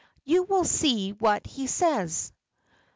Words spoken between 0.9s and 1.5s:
what